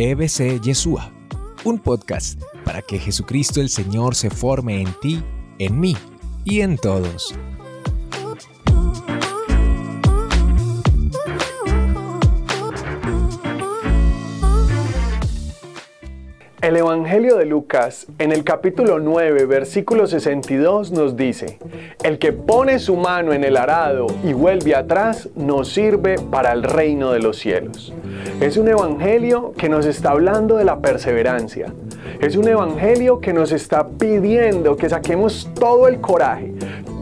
EBC 0.00 0.60
Yeshua, 0.60 1.10
un 1.64 1.80
podcast 1.80 2.40
para 2.64 2.82
que 2.82 3.00
Jesucristo 3.00 3.60
el 3.60 3.68
Señor 3.68 4.14
se 4.14 4.30
forme 4.30 4.80
en 4.80 4.94
ti, 5.02 5.24
en 5.58 5.80
mí 5.80 5.96
y 6.44 6.60
en 6.60 6.76
todos. 6.76 7.34
El 16.68 16.76
Evangelio 16.76 17.38
de 17.38 17.46
Lucas, 17.46 18.08
en 18.18 18.30
el 18.30 18.44
capítulo 18.44 18.98
9, 18.98 19.46
versículo 19.46 20.06
62, 20.06 20.92
nos 20.92 21.16
dice, 21.16 21.58
El 22.02 22.18
que 22.18 22.34
pone 22.34 22.78
su 22.78 22.94
mano 22.94 23.32
en 23.32 23.42
el 23.42 23.56
arado 23.56 24.06
y 24.22 24.34
vuelve 24.34 24.74
atrás, 24.74 25.30
no 25.34 25.64
sirve 25.64 26.16
para 26.18 26.52
el 26.52 26.62
reino 26.62 27.10
de 27.10 27.20
los 27.20 27.38
cielos. 27.38 27.94
Es 28.42 28.58
un 28.58 28.68
Evangelio 28.68 29.54
que 29.56 29.70
nos 29.70 29.86
está 29.86 30.10
hablando 30.10 30.58
de 30.58 30.66
la 30.66 30.80
perseverancia. 30.80 31.72
Es 32.20 32.36
un 32.36 32.46
Evangelio 32.48 33.18
que 33.18 33.32
nos 33.32 33.50
está 33.52 33.88
pidiendo 33.88 34.76
que 34.76 34.90
saquemos 34.90 35.48
todo 35.58 35.88
el 35.88 36.02
coraje, 36.02 36.52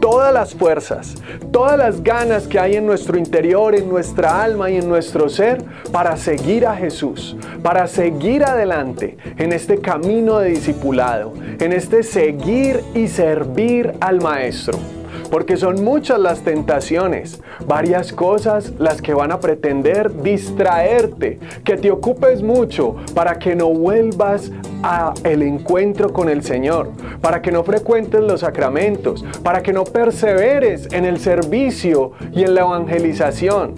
todas 0.09 0.33
las 0.33 0.55
fuerzas, 0.55 1.15
todas 1.51 1.77
las 1.77 2.01
ganas 2.01 2.47
que 2.47 2.57
hay 2.57 2.77
en 2.77 2.85
nuestro 2.85 3.17
interior, 3.17 3.75
en 3.75 3.89
nuestra 3.89 4.41
alma 4.41 4.69
y 4.69 4.77
en 4.77 4.87
nuestro 4.87 5.27
ser 5.27 5.61
para 5.91 6.15
seguir 6.15 6.65
a 6.65 6.77
Jesús, 6.77 7.35
para 7.61 7.87
seguir 7.87 8.45
adelante 8.45 9.17
en 9.37 9.51
este 9.51 9.81
camino 9.81 10.39
de 10.39 10.51
discipulado, 10.51 11.33
en 11.59 11.73
este 11.73 12.03
seguir 12.03 12.81
y 12.95 13.09
servir 13.09 13.95
al 13.99 14.21
Maestro 14.21 14.79
porque 15.29 15.57
son 15.57 15.83
muchas 15.83 16.19
las 16.19 16.41
tentaciones, 16.41 17.41
varias 17.65 18.13
cosas 18.13 18.73
las 18.79 19.01
que 19.01 19.13
van 19.13 19.31
a 19.31 19.39
pretender 19.39 20.21
distraerte, 20.21 21.39
que 21.63 21.77
te 21.77 21.91
ocupes 21.91 22.41
mucho 22.41 22.95
para 23.13 23.39
que 23.39 23.55
no 23.55 23.69
vuelvas 23.69 24.51
a 24.83 25.13
el 25.23 25.41
encuentro 25.41 26.13
con 26.13 26.29
el 26.29 26.43
Señor, 26.43 26.91
para 27.21 27.41
que 27.41 27.51
no 27.51 27.63
frecuentes 27.63 28.21
los 28.21 28.41
sacramentos, 28.41 29.25
para 29.43 29.61
que 29.61 29.73
no 29.73 29.83
perseveres 29.83 30.87
en 30.91 31.05
el 31.05 31.19
servicio 31.19 32.11
y 32.33 32.43
en 32.43 32.55
la 32.55 32.61
evangelización. 32.61 33.75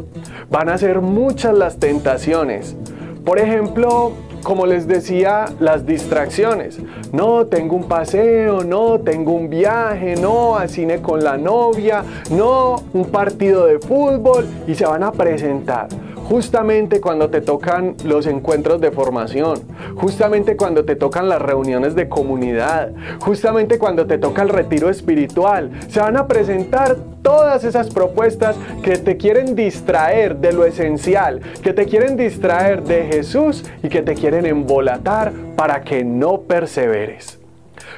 Van 0.50 0.70
a 0.70 0.78
ser 0.78 1.02
muchas 1.02 1.54
las 1.54 1.78
tentaciones. 1.78 2.76
Por 3.24 3.40
ejemplo, 3.40 4.14
como 4.44 4.66
les 4.66 4.88
decía, 4.88 5.46
las 5.60 5.86
distracciones. 5.86 6.80
No, 7.12 7.46
tengo 7.46 7.76
un 7.76 7.88
paseo, 7.88 8.64
no, 8.64 9.00
tengo 9.00 9.34
un 9.34 9.50
viaje, 9.50 10.16
no, 10.16 10.58
al 10.58 10.70
cine 10.70 11.02
con 11.02 11.24
la 11.24 11.38
novia, 11.38 12.04
no, 12.32 12.84
un 12.94 13.06
partido 13.06 13.66
de 13.66 13.80
fútbol 13.80 14.48
y 14.68 14.76
se 14.76 14.86
van 14.86 15.04
a 15.04 15.12
presentar 15.12 15.88
justamente 16.30 17.02
cuando 17.02 17.32
te 17.32 17.42
tocan 17.42 17.96
los 18.04 18.28
encuentros 18.28 18.80
de 18.80 18.92
formación, 18.92 19.62
justamente 19.96 20.56
cuando 20.56 20.86
te 20.86 20.96
tocan 20.96 21.28
las 21.28 21.42
reuniones 21.42 21.96
de 21.96 22.08
comunidad, 22.08 22.92
justamente 23.20 23.80
cuando 23.80 24.06
te 24.06 24.20
toca 24.20 24.44
el 24.44 24.50
retiro 24.50 24.92
espiritual. 24.92 25.72
Se 25.88 26.00
van 26.00 26.18
a 26.18 26.28
presentar 26.28 26.98
todas 27.24 27.64
esas 27.64 27.90
propuestas 27.90 28.56
que 28.84 29.00
te 29.00 29.18
quieren 29.18 29.56
distraer 29.56 30.38
de 30.38 30.54
lo 30.54 30.66
esencial, 30.66 31.42
que 31.64 31.74
te 31.74 31.86
quieren 31.86 32.16
distraer 32.16 32.84
de 32.84 33.06
Jesús 33.06 33.66
y 33.82 33.90
que 33.90 34.04
te 34.04 34.14
quieren 34.14 34.46
embolatar 34.46 35.34
para 35.56 35.82
que 35.82 36.04
no 36.04 36.42
perseveres. 36.42 37.40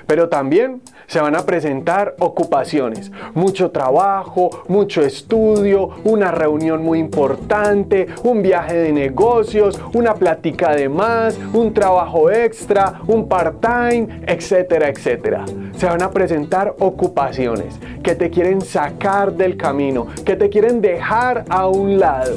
Pero 0.08 0.30
también 0.30 0.82
se 1.08 1.20
van 1.20 1.36
a 1.36 1.46
presentar 1.46 2.16
ocupaciones, 2.20 3.12
mucho 3.34 3.72
trabajo, 3.72 4.64
mucho 4.68 5.02
estudio, 5.02 5.90
una 6.04 6.32
reunión 6.32 6.84
muy 6.84 7.00
importante, 7.00 8.08
un 8.24 8.42
viaje 8.42 8.76
de 8.76 8.94
negocios, 8.94 9.80
una 9.94 10.14
plática 10.14 10.76
de 10.76 10.88
más, 10.88 11.38
un 11.54 11.74
trabajo 11.74 12.32
extra, 12.32 13.02
un 13.08 13.28
part-time, 13.28 14.22
etcétera, 14.26 14.90
etcétera. 14.90 15.46
Se 15.76 15.86
van 15.86 16.02
a 16.02 16.12
presentar 16.12 16.76
ocupaciones 16.80 17.80
que 18.04 18.16
te 18.16 18.30
quieren 18.30 18.62
sacar 18.62 19.34
del 19.34 19.58
camino, 19.58 20.08
que 20.26 20.36
te 20.36 20.50
quieren 20.50 20.82
dejar 20.82 21.46
a 21.50 21.68
un 21.68 22.00
lado. 22.00 22.36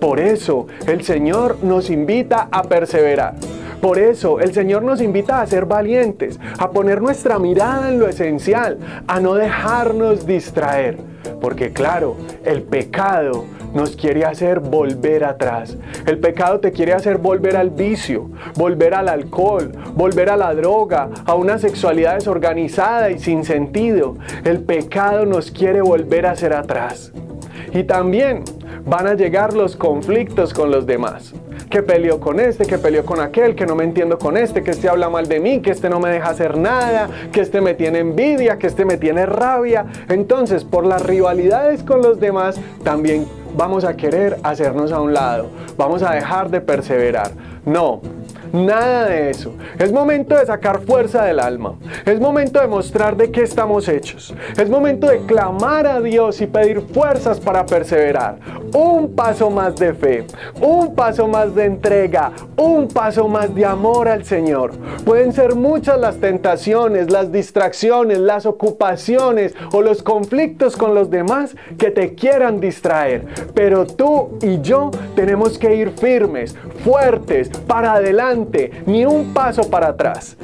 Por 0.00 0.18
eso 0.18 0.66
el 0.86 1.04
Señor 1.04 1.58
nos 1.62 1.90
invita 1.90 2.48
a 2.50 2.62
perseverar. 2.62 3.34
Por 3.80 3.98
eso 3.98 4.40
el 4.40 4.52
Señor 4.52 4.82
nos 4.82 5.00
invita 5.00 5.40
a 5.40 5.46
ser 5.46 5.64
valientes, 5.64 6.38
a 6.58 6.70
poner 6.70 7.00
nuestra 7.00 7.38
mirada 7.38 7.88
en 7.88 7.98
lo 7.98 8.08
esencial, 8.08 8.78
a 9.06 9.20
no 9.20 9.34
dejarnos 9.34 10.26
distraer. 10.26 10.98
Porque 11.40 11.72
claro, 11.72 12.16
el 12.44 12.62
pecado 12.62 13.44
nos 13.74 13.96
quiere 13.96 14.24
hacer 14.24 14.60
volver 14.60 15.24
atrás. 15.24 15.76
El 16.06 16.18
pecado 16.18 16.60
te 16.60 16.72
quiere 16.72 16.92
hacer 16.92 17.18
volver 17.18 17.56
al 17.56 17.70
vicio, 17.70 18.30
volver 18.56 18.94
al 18.94 19.08
alcohol, 19.08 19.72
volver 19.94 20.30
a 20.30 20.36
la 20.36 20.54
droga, 20.54 21.08
a 21.24 21.34
una 21.34 21.58
sexualidad 21.58 22.14
desorganizada 22.14 23.10
y 23.10 23.18
sin 23.18 23.44
sentido. 23.44 24.16
El 24.44 24.60
pecado 24.60 25.24
nos 25.24 25.50
quiere 25.50 25.80
volver 25.80 26.26
a 26.26 26.32
hacer 26.32 26.52
atrás. 26.52 27.12
Y 27.72 27.84
también 27.84 28.42
van 28.84 29.06
a 29.06 29.14
llegar 29.14 29.54
los 29.54 29.76
conflictos 29.76 30.52
con 30.54 30.70
los 30.70 30.86
demás 30.86 31.34
que 31.70 31.82
peleó 31.84 32.18
con 32.18 32.40
este, 32.40 32.66
que 32.66 32.78
peleó 32.78 33.04
con 33.04 33.20
aquel, 33.20 33.54
que 33.54 33.64
no 33.64 33.76
me 33.76 33.84
entiendo 33.84 34.18
con 34.18 34.36
este, 34.36 34.62
que 34.62 34.72
este 34.72 34.88
habla 34.88 35.08
mal 35.08 35.28
de 35.28 35.38
mí, 35.38 35.60
que 35.60 35.70
este 35.70 35.88
no 35.88 36.00
me 36.00 36.10
deja 36.10 36.28
hacer 36.28 36.58
nada, 36.58 37.08
que 37.30 37.40
este 37.40 37.60
me 37.60 37.74
tiene 37.74 38.00
envidia, 38.00 38.58
que 38.58 38.66
este 38.66 38.84
me 38.84 38.96
tiene 38.96 39.24
rabia. 39.24 39.86
Entonces, 40.08 40.64
por 40.64 40.84
las 40.84 41.06
rivalidades 41.06 41.84
con 41.84 42.02
los 42.02 42.18
demás, 42.18 42.60
también 42.82 43.24
vamos 43.56 43.84
a 43.84 43.96
querer 43.96 44.38
hacernos 44.42 44.90
a 44.90 45.00
un 45.00 45.14
lado, 45.14 45.48
vamos 45.76 46.02
a 46.02 46.12
dejar 46.12 46.50
de 46.50 46.60
perseverar. 46.60 47.30
No, 47.64 48.00
Nada 48.52 49.06
de 49.06 49.30
eso. 49.30 49.54
Es 49.78 49.92
momento 49.92 50.36
de 50.36 50.44
sacar 50.44 50.80
fuerza 50.80 51.24
del 51.24 51.38
alma. 51.38 51.74
Es 52.04 52.18
momento 52.18 52.60
de 52.60 52.66
mostrar 52.66 53.16
de 53.16 53.30
qué 53.30 53.42
estamos 53.42 53.88
hechos. 53.88 54.34
Es 54.56 54.68
momento 54.68 55.06
de 55.06 55.20
clamar 55.20 55.86
a 55.86 56.00
Dios 56.00 56.40
y 56.40 56.46
pedir 56.46 56.80
fuerzas 56.80 57.38
para 57.38 57.64
perseverar. 57.64 58.38
Un 58.74 59.14
paso 59.14 59.50
más 59.50 59.76
de 59.76 59.94
fe, 59.94 60.26
un 60.60 60.94
paso 60.94 61.28
más 61.28 61.54
de 61.54 61.64
entrega, 61.64 62.32
un 62.56 62.88
paso 62.88 63.28
más 63.28 63.54
de 63.54 63.64
amor 63.64 64.08
al 64.08 64.24
Señor. 64.24 64.72
Pueden 65.04 65.32
ser 65.32 65.54
muchas 65.54 65.98
las 65.98 66.16
tentaciones, 66.16 67.10
las 67.10 67.30
distracciones, 67.30 68.18
las 68.18 68.46
ocupaciones 68.46 69.54
o 69.72 69.80
los 69.80 70.02
conflictos 70.02 70.76
con 70.76 70.94
los 70.94 71.10
demás 71.10 71.54
que 71.78 71.90
te 71.90 72.14
quieran 72.14 72.58
distraer. 72.58 73.26
Pero 73.54 73.86
tú 73.86 74.38
y 74.42 74.60
yo 74.60 74.90
tenemos 75.14 75.58
que 75.58 75.74
ir 75.74 75.90
firmes, 75.90 76.56
fuertes, 76.84 77.48
para 77.66 77.94
adelante 77.94 78.39
ni 78.86 79.04
un 79.04 79.32
paso 79.32 79.68
para 79.68 79.88
atrás. 79.88 80.36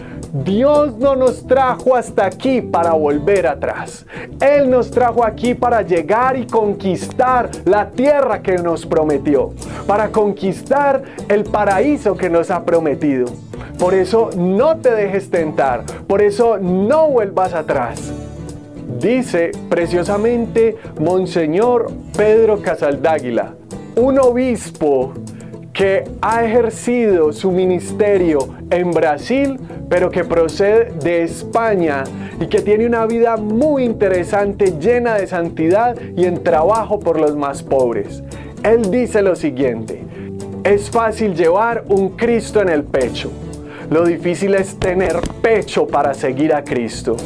Dios 0.44 0.98
no 0.98 1.16
nos 1.16 1.46
trajo 1.46 1.96
hasta 1.96 2.26
aquí 2.26 2.60
para 2.60 2.92
volver 2.92 3.46
atrás. 3.46 4.04
Él 4.40 4.68
nos 4.68 4.90
trajo 4.90 5.24
aquí 5.24 5.54
para 5.54 5.82
llegar 5.82 6.36
y 6.36 6.46
conquistar 6.46 7.50
la 7.64 7.90
tierra 7.90 8.42
que 8.42 8.56
nos 8.58 8.84
prometió, 8.84 9.52
para 9.86 10.08
conquistar 10.08 11.02
el 11.28 11.44
paraíso 11.44 12.16
que 12.16 12.28
nos 12.28 12.50
ha 12.50 12.64
prometido. 12.64 13.26
Por 13.78 13.94
eso 13.94 14.30
no 14.36 14.76
te 14.78 14.90
dejes 14.90 15.30
tentar, 15.30 15.84
por 16.06 16.20
eso 16.20 16.58
no 16.58 17.08
vuelvas 17.08 17.54
atrás. 17.54 18.12
Dice 19.00 19.52
preciosamente 19.68 20.76
Monseñor 20.98 21.90
Pedro 22.16 22.62
Casaldáguila, 22.62 23.54
un 23.96 24.18
obispo 24.18 25.12
que 25.76 26.04
ha 26.22 26.42
ejercido 26.42 27.34
su 27.34 27.52
ministerio 27.52 28.48
en 28.70 28.92
Brasil, 28.92 29.60
pero 29.90 30.10
que 30.10 30.24
procede 30.24 30.90
de 31.02 31.22
España 31.22 32.04
y 32.40 32.46
que 32.46 32.62
tiene 32.62 32.86
una 32.86 33.04
vida 33.04 33.36
muy 33.36 33.84
interesante, 33.84 34.72
llena 34.80 35.16
de 35.16 35.26
santidad 35.26 35.94
y 36.16 36.24
en 36.24 36.42
trabajo 36.42 36.98
por 36.98 37.20
los 37.20 37.36
más 37.36 37.62
pobres. 37.62 38.22
Él 38.62 38.90
dice 38.90 39.20
lo 39.20 39.36
siguiente, 39.36 40.02
es 40.64 40.88
fácil 40.88 41.34
llevar 41.34 41.84
un 41.88 42.08
Cristo 42.16 42.62
en 42.62 42.70
el 42.70 42.82
pecho. 42.82 43.30
Lo 43.90 44.06
difícil 44.06 44.54
es 44.54 44.78
tener 44.78 45.20
pecho 45.42 45.86
para 45.86 46.14
seguir 46.14 46.54
a 46.54 46.64
Cristo. 46.64 47.18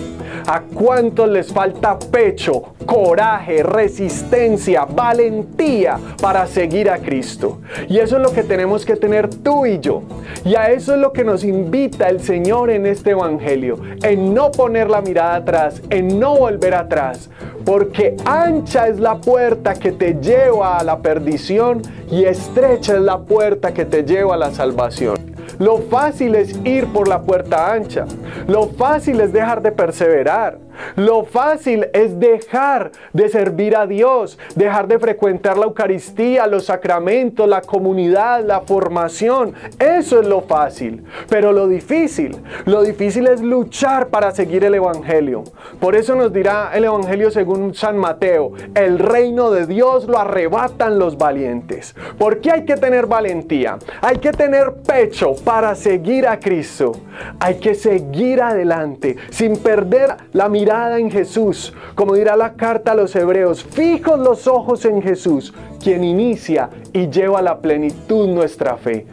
¿A 0.46 0.62
cuántos 0.62 1.28
les 1.28 1.52
falta 1.52 1.98
pecho, 1.98 2.74
coraje, 2.86 3.62
resistencia, 3.62 4.84
valentía 4.84 5.98
para 6.20 6.46
seguir 6.46 6.90
a 6.90 6.98
Cristo? 6.98 7.60
Y 7.88 7.98
eso 7.98 8.16
es 8.16 8.22
lo 8.22 8.32
que 8.32 8.42
tenemos 8.42 8.84
que 8.84 8.96
tener 8.96 9.28
tú 9.28 9.66
y 9.66 9.78
yo. 9.80 10.02
Y 10.44 10.54
a 10.54 10.70
eso 10.70 10.94
es 10.94 11.00
lo 11.00 11.12
que 11.12 11.24
nos 11.24 11.44
invita 11.44 12.08
el 12.08 12.20
Señor 12.20 12.70
en 12.70 12.86
este 12.86 13.10
Evangelio, 13.10 13.78
en 14.02 14.34
no 14.34 14.50
poner 14.50 14.88
la 14.88 15.00
mirada 15.00 15.36
atrás, 15.36 15.82
en 15.90 16.18
no 16.18 16.36
volver 16.36 16.74
atrás, 16.74 17.30
porque 17.64 18.16
ancha 18.24 18.88
es 18.88 18.98
la 18.98 19.16
puerta 19.16 19.74
que 19.74 19.92
te 19.92 20.14
lleva 20.14 20.78
a 20.78 20.84
la 20.84 20.98
perdición 20.98 21.82
y 22.10 22.24
estrecha 22.24 22.94
es 22.94 23.00
la 23.00 23.18
puerta 23.18 23.72
que 23.72 23.84
te 23.84 24.04
lleva 24.04 24.34
a 24.34 24.38
la 24.38 24.50
salvación. 24.50 25.16
Lo 25.58 25.76
fácil 25.76 26.36
es 26.36 26.58
ir 26.64 26.86
por 26.86 27.06
la 27.06 27.20
puerta 27.20 27.70
ancha. 27.72 28.06
Lo 28.46 28.68
fácil 28.68 29.20
es 29.20 29.32
dejar 29.32 29.62
de 29.62 29.72
perseverar. 29.72 30.58
Lo 30.96 31.24
fácil 31.24 31.88
es 31.92 32.18
dejar 32.18 32.90
de 33.12 33.28
servir 33.28 33.76
a 33.76 33.86
Dios, 33.86 34.38
dejar 34.54 34.88
de 34.88 34.98
frecuentar 34.98 35.58
la 35.58 35.66
Eucaristía, 35.66 36.46
los 36.46 36.66
sacramentos, 36.66 37.48
la 37.48 37.60
comunidad, 37.60 38.44
la 38.44 38.60
formación. 38.60 39.54
Eso 39.78 40.20
es 40.20 40.26
lo 40.26 40.40
fácil. 40.40 41.04
Pero 41.28 41.52
lo 41.52 41.68
difícil, 41.68 42.36
lo 42.64 42.82
difícil 42.82 43.26
es 43.26 43.40
luchar 43.42 44.08
para 44.08 44.30
seguir 44.30 44.64
el 44.64 44.74
Evangelio. 44.74 45.44
Por 45.78 45.96
eso 45.96 46.14
nos 46.14 46.32
dirá 46.32 46.70
el 46.74 46.84
Evangelio 46.84 47.30
según 47.30 47.74
San 47.74 47.96
Mateo, 47.96 48.52
el 48.74 48.98
reino 48.98 49.50
de 49.50 49.66
Dios 49.66 50.06
lo 50.06 50.18
arrebatan 50.18 50.98
los 50.98 51.18
valientes. 51.18 51.94
¿Por 52.18 52.40
qué 52.40 52.52
hay 52.52 52.64
que 52.64 52.76
tener 52.76 53.06
valentía? 53.06 53.78
Hay 54.00 54.18
que 54.18 54.32
tener 54.32 54.74
pecho 54.86 55.34
para 55.44 55.74
seguir 55.74 56.26
a 56.26 56.38
Cristo. 56.38 56.92
Hay 57.38 57.56
que 57.56 57.74
seguir 58.20 58.42
adelante 58.42 59.16
sin 59.30 59.56
perder 59.56 60.14
la 60.34 60.50
mirada 60.50 60.98
en 60.98 61.10
Jesús. 61.10 61.72
Como 61.94 62.14
dirá 62.14 62.36
la 62.36 62.52
carta 62.52 62.92
a 62.92 62.94
los 62.94 63.16
hebreos, 63.16 63.64
fijos 63.64 64.18
los 64.18 64.46
ojos 64.46 64.84
en 64.84 65.00
Jesús, 65.00 65.54
quien 65.82 66.04
inicia 66.04 66.68
y 66.92 67.08
lleva 67.08 67.38
a 67.38 67.42
la 67.42 67.60
plenitud 67.60 68.28
nuestra 68.28 68.76
fe. 68.76 69.06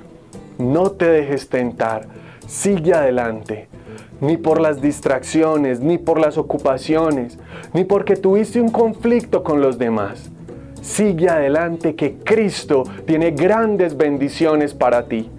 No 0.57 0.92
te 0.92 1.06
dejes 1.07 1.48
tentar, 1.48 2.06
sigue 2.48 2.94
adelante 2.94 3.69
ni 4.19 4.36
por 4.36 4.59
las 4.59 4.81
distracciones, 4.81 5.80
ni 5.80 5.98
por 6.00 6.19
las 6.19 6.38
ocupaciones, 6.38 7.39
ni 7.74 7.86
porque 7.86 8.18
tuviste 8.18 8.60
un 8.60 8.69
conflicto 8.69 9.42
con 9.42 9.62
los 9.62 9.77
demás. 9.77 10.31
Sigue 10.81 11.30
adelante 11.30 11.95
que 11.95 12.15
Cristo 12.15 12.83
tiene 13.06 13.31
grandes 13.31 13.95
bendiciones 13.95 14.74
para 14.74 15.07
ti. 15.07 15.30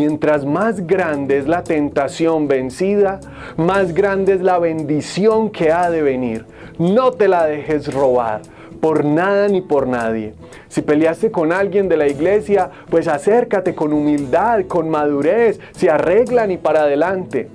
Mientras 0.00 0.44
más 0.44 0.86
grande 0.86 1.38
es 1.38 1.48
la 1.48 1.64
tentación 1.64 2.46
vencida, 2.46 3.18
más 3.56 3.92
grande 3.92 4.34
es 4.34 4.40
la 4.40 4.60
bendición 4.60 5.50
que 5.50 5.72
ha 5.72 5.90
de 5.90 6.02
venir. 6.02 6.46
No 6.78 7.10
te 7.10 7.26
la 7.26 7.46
dejes 7.46 7.92
robar 7.92 8.42
por 8.80 9.04
nada 9.04 9.48
ni 9.48 9.60
por 9.60 9.88
nadie. 9.88 10.34
Si 10.68 10.82
peleaste 10.82 11.32
con 11.32 11.50
alguien 11.50 11.88
de 11.88 11.96
la 11.96 12.06
iglesia, 12.06 12.70
pues 12.88 13.08
acércate 13.08 13.74
con 13.74 13.92
humildad, 13.92 14.66
con 14.68 14.88
madurez, 14.88 15.58
se 15.72 15.90
arreglan 15.90 16.52
y 16.52 16.58
para 16.58 16.82
adelante. 16.82 17.48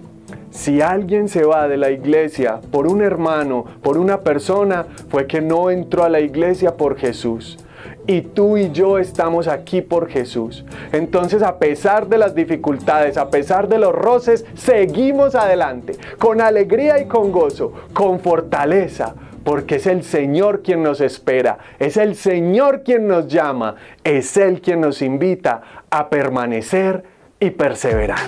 Si 0.51 0.81
alguien 0.81 1.29
se 1.29 1.45
va 1.45 1.69
de 1.69 1.77
la 1.77 1.91
iglesia 1.91 2.59
por 2.71 2.87
un 2.87 3.01
hermano, 3.01 3.63
por 3.81 3.97
una 3.97 4.19
persona, 4.19 4.85
fue 5.07 5.27
que 5.27 5.39
no 5.39 5.71
entró 5.71 6.03
a 6.03 6.09
la 6.09 6.19
iglesia 6.19 6.75
por 6.75 6.97
Jesús. 6.97 7.57
Y 8.05 8.21
tú 8.21 8.57
y 8.57 8.71
yo 8.71 8.97
estamos 8.97 9.47
aquí 9.47 9.81
por 9.81 10.09
Jesús. 10.09 10.65
Entonces, 10.91 11.41
a 11.41 11.57
pesar 11.57 12.07
de 12.07 12.17
las 12.17 12.35
dificultades, 12.35 13.17
a 13.17 13.29
pesar 13.29 13.69
de 13.69 13.79
los 13.79 13.93
roces, 13.93 14.45
seguimos 14.55 15.35
adelante, 15.35 15.97
con 16.19 16.41
alegría 16.41 16.99
y 16.99 17.05
con 17.05 17.31
gozo, 17.31 17.71
con 17.93 18.19
fortaleza, 18.19 19.15
porque 19.43 19.75
es 19.75 19.87
el 19.87 20.03
Señor 20.03 20.63
quien 20.63 20.83
nos 20.83 21.01
espera, 21.01 21.57
es 21.79 21.97
el 21.97 22.15
Señor 22.15 22.83
quien 22.83 23.07
nos 23.07 23.27
llama, 23.27 23.75
es 24.03 24.35
Él 24.37 24.61
quien 24.61 24.81
nos 24.81 25.01
invita 25.01 25.61
a 25.89 26.09
permanecer 26.09 27.03
y 27.39 27.51
perseverar. 27.51 28.19